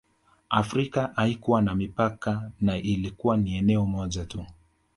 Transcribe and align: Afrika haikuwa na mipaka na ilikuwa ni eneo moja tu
Afrika 0.49 1.11
haikuwa 1.15 1.61
na 1.61 1.75
mipaka 1.75 2.51
na 2.61 2.77
ilikuwa 2.77 3.37
ni 3.37 3.55
eneo 3.55 3.85
moja 3.85 4.25
tu 4.25 4.45